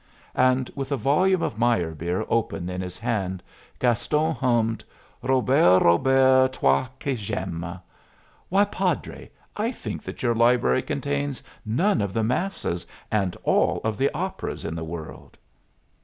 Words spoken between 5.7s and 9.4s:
Robert, toi que j'aime.' Why, padre,